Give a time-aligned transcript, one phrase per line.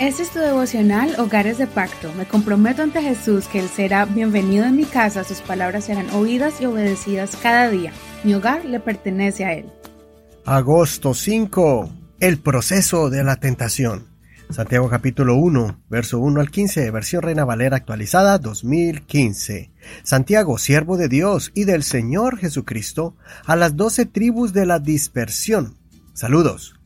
[0.00, 2.12] Este es tu devocional Hogares de Pacto.
[2.14, 6.60] Me comprometo ante Jesús que Él será bienvenido en mi casa, sus palabras serán oídas
[6.60, 7.92] y obedecidas cada día.
[8.22, 9.66] Mi hogar le pertenece a Él.
[10.44, 11.90] Agosto 5.
[12.20, 14.06] El proceso de la tentación.
[14.50, 19.72] Santiago capítulo 1, verso 1 al 15, versión Reina Valera actualizada 2015.
[20.04, 25.76] Santiago, siervo de Dios y del Señor Jesucristo, a las doce tribus de la dispersión.
[26.14, 26.76] Saludos.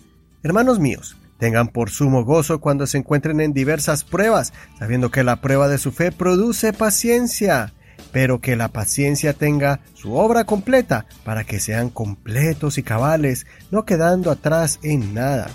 [0.42, 5.40] Hermanos míos, Tengan por sumo gozo cuando se encuentren en diversas pruebas, sabiendo que la
[5.40, 7.72] prueba de su fe produce paciencia,
[8.12, 13.84] pero que la paciencia tenga su obra completa para que sean completos y cabales, no
[13.84, 15.50] quedando atrás en nada.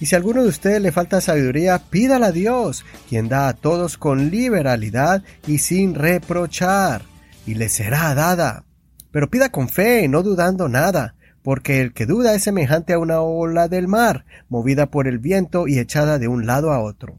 [0.00, 3.54] Y si a alguno de ustedes le falta sabiduría, pídala a Dios, quien da a
[3.54, 7.02] todos con liberalidad y sin reprochar,
[7.46, 8.64] y le será dada.
[9.12, 11.14] Pero pida con fe, no dudando nada,
[11.44, 15.68] porque el que duda es semejante a una ola del mar, movida por el viento
[15.68, 17.18] y echada de un lado a otro.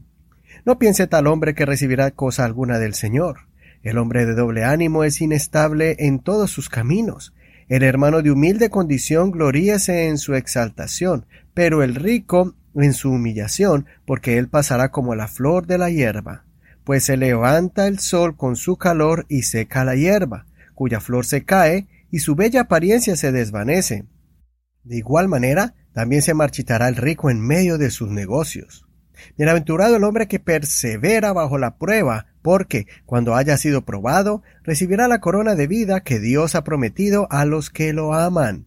[0.64, 3.46] No piense tal hombre que recibirá cosa alguna del Señor.
[3.84, 7.34] El hombre de doble ánimo es inestable en todos sus caminos.
[7.68, 13.86] El hermano de humilde condición gloríese en su exaltación, pero el rico en su humillación,
[14.06, 16.42] porque él pasará como la flor de la hierba.
[16.82, 21.44] Pues se levanta el sol con su calor y seca la hierba, cuya flor se
[21.44, 24.04] cae, y su bella apariencia se desvanece.
[24.86, 28.86] De igual manera, también se marchitará el rico en medio de sus negocios.
[29.36, 35.20] Bienaventurado el hombre que persevera bajo la prueba, porque, cuando haya sido probado, recibirá la
[35.20, 38.66] corona de vida que Dios ha prometido a los que lo aman.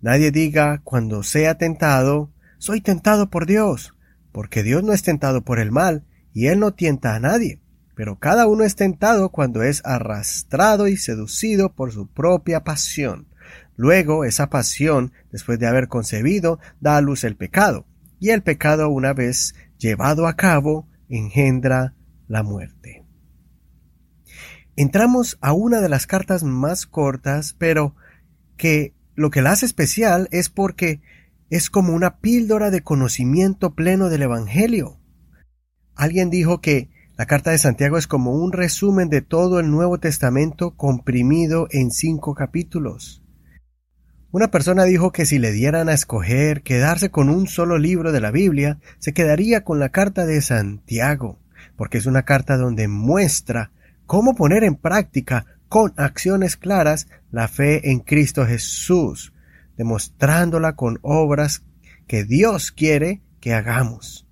[0.00, 3.94] Nadie diga, cuando sea tentado, soy tentado por Dios,
[4.32, 7.60] porque Dios no es tentado por el mal, y Él no tienta a nadie.
[7.94, 13.29] Pero cada uno es tentado cuando es arrastrado y seducido por su propia pasión.
[13.82, 17.86] Luego esa pasión, después de haber concebido, da a luz el pecado,
[18.18, 21.94] y el pecado una vez llevado a cabo engendra
[22.28, 23.06] la muerte.
[24.76, 27.96] Entramos a una de las cartas más cortas, pero
[28.58, 31.00] que lo que la hace especial es porque
[31.48, 35.00] es como una píldora de conocimiento pleno del Evangelio.
[35.94, 39.96] Alguien dijo que la carta de Santiago es como un resumen de todo el Nuevo
[39.96, 43.20] Testamento comprimido en cinco capítulos.
[44.32, 48.20] Una persona dijo que si le dieran a escoger quedarse con un solo libro de
[48.20, 51.40] la Biblia, se quedaría con la carta de Santiago,
[51.74, 53.72] porque es una carta donde muestra
[54.06, 59.32] cómo poner en práctica con acciones claras la fe en Cristo Jesús,
[59.76, 61.64] demostrándola con obras
[62.06, 64.28] que Dios quiere que hagamos.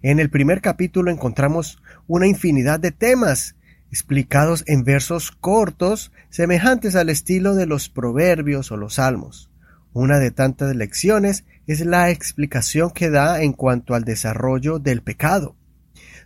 [0.00, 3.56] En el primer capítulo encontramos una infinidad de temas
[3.94, 9.52] explicados en versos cortos semejantes al estilo de los proverbios o los salmos.
[9.92, 15.54] Una de tantas lecciones es la explicación que da en cuanto al desarrollo del pecado.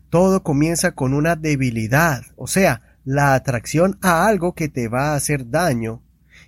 [0.09, 5.17] Todo comienza con una debilidad, o sea, la atracción a algo que te va a
[5.17, 6.03] hacer daño,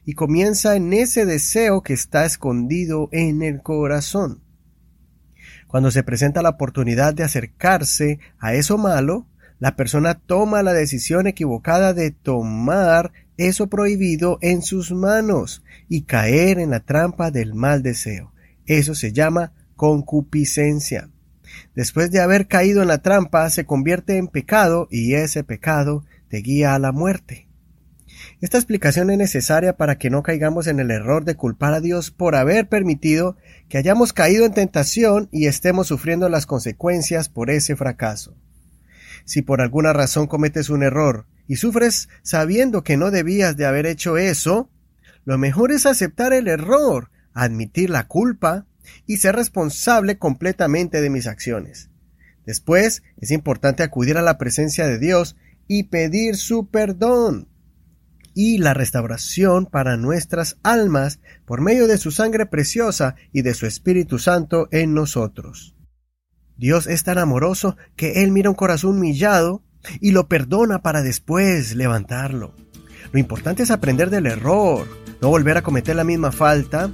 [0.07, 4.43] y comienza en ese deseo que está escondido en el corazón.
[5.67, 9.27] Cuando se presenta la oportunidad de acercarse a eso malo,
[9.61, 16.59] la persona toma la decisión equivocada de tomar eso prohibido en sus manos y caer
[16.59, 18.33] en la trampa del mal deseo.
[18.67, 21.11] Eso se llama concupiscencia.
[21.75, 26.39] Después de haber caído en la trampa, se convierte en pecado y ese pecado te
[26.39, 27.49] guía a la muerte.
[28.41, 32.11] Esta explicación es necesaria para que no caigamos en el error de culpar a Dios
[32.11, 33.37] por haber permitido
[33.69, 38.35] que hayamos caído en tentación y estemos sufriendo las consecuencias por ese fracaso.
[39.25, 43.87] Si por alguna razón cometes un error y sufres sabiendo que no debías de haber
[43.87, 44.71] hecho eso,
[45.25, 48.67] lo mejor es aceptar el error, admitir la culpa
[49.07, 51.91] y ser responsable completamente de mis acciones.
[52.47, 55.37] Después es importante acudir a la presencia de Dios
[55.69, 57.49] y pedir su perdón
[58.35, 63.67] y la restauración para nuestras almas por medio de su sangre preciosa y de su
[63.67, 65.75] Espíritu Santo en nosotros.
[66.61, 69.63] Dios es tan amoroso que Él mira un corazón humillado
[69.99, 72.55] y lo perdona para después levantarlo.
[73.13, 74.87] Lo importante es aprender del error,
[75.23, 76.91] no volver a cometer la misma falta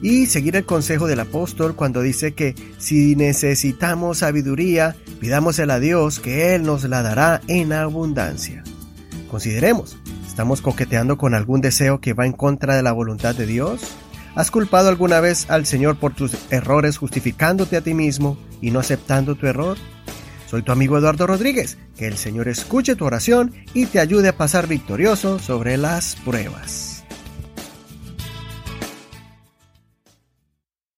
[0.00, 6.20] y seguir el consejo del apóstol cuando dice que si necesitamos sabiduría, pidámosela a Dios
[6.20, 8.62] que Él nos la dará en abundancia.
[9.28, 13.80] Consideremos, ¿estamos coqueteando con algún deseo que va en contra de la voluntad de Dios?
[14.36, 18.80] ¿Has culpado alguna vez al Señor por tus errores justificándote a ti mismo y no
[18.80, 19.76] aceptando tu error?
[20.48, 21.76] Soy tu amigo Eduardo Rodríguez.
[21.98, 26.93] Que el Señor escuche tu oración y te ayude a pasar victorioso sobre las pruebas.